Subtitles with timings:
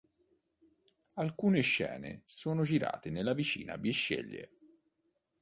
[1.13, 4.49] Alcune scene sono girate nella vicina Bisceglie.